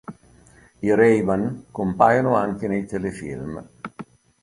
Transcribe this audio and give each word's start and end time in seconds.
I 0.79 0.95
Ray 0.95 1.21
ban 1.21 1.65
compaiono 1.69 2.35
anche 2.35 2.67
nei 2.67 2.87
telefilm. 2.87 3.63